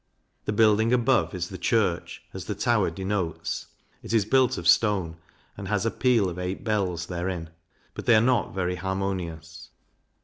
[0.45, 3.67] The building above is the Church, as the tower denotes;
[4.01, 5.17] it is built of stone,
[5.55, 7.51] and has a peal of eight bells therein,
[7.93, 9.69] but they are not very harmonious.